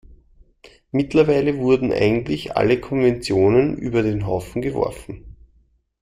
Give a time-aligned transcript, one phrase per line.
[0.91, 5.35] Mittlerweile wurden eigentlich alle Konventionen über den Haufen geworfen.